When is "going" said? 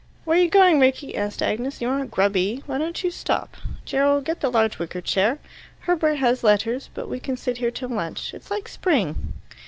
0.49-0.79